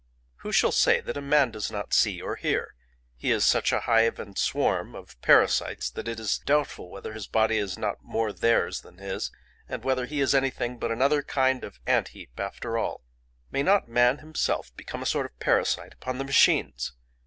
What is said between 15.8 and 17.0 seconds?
upon the machines?